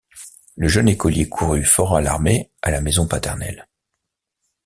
[0.55, 3.67] Le jeune écolier courut fort alarmé à la maison paternelle.